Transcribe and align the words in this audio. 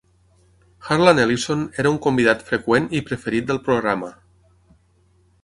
Harlan 0.85 1.19
Ellison 1.25 1.61
era 1.83 1.91
un 1.97 1.99
convidat 2.07 2.41
freqüent 2.49 2.89
i 3.01 3.03
preferit 3.11 3.49
del 3.53 3.61
programa. 3.69 4.11